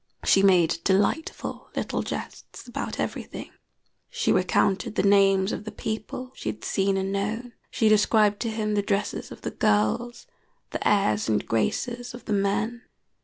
She 0.25 0.41
made 0.41 0.79
delightful 0.83 1.69
little 1.75 2.01
jests 2.01 2.67
about 2.67 2.99
everything; 2.99 3.51
she 4.09 4.31
recounted 4.31 4.95
the 4.95 5.03
names 5.03 5.51
of 5.51 5.63
the 5.63 5.71
people 5.71 6.31
she 6.33 6.49
had 6.49 6.63
seen 6.63 6.97
and 6.97 7.11
known; 7.11 7.53
she 7.69 7.87
described 7.87 8.39
to 8.39 8.49
him 8.49 8.73
the 8.73 8.81
dresses 8.81 9.31
of 9.31 9.41
the 9.41 9.51
girls, 9.51 10.25
the 10.71 10.87
airs 10.87 11.29
and 11.29 11.45
graces 11.45 12.15
of 12.15 12.25
the 12.25 12.33
men. 12.33 12.81